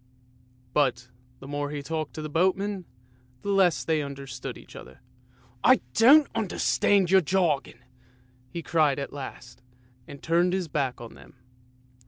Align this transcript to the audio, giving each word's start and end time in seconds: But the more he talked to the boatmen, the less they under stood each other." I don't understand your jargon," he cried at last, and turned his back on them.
But 0.73 1.09
the 1.41 1.47
more 1.47 1.69
he 1.69 1.83
talked 1.83 2.15
to 2.15 2.23
the 2.23 2.27
boatmen, 2.29 2.85
the 3.43 3.51
less 3.51 3.83
they 3.83 4.01
under 4.01 4.25
stood 4.25 4.57
each 4.57 4.75
other." 4.75 4.99
I 5.63 5.81
don't 5.93 6.27
understand 6.33 7.11
your 7.11 7.21
jargon," 7.21 7.83
he 8.49 8.63
cried 8.63 8.97
at 8.97 9.13
last, 9.13 9.61
and 10.07 10.19
turned 10.23 10.53
his 10.53 10.67
back 10.67 10.99
on 10.99 11.13
them. 11.13 11.35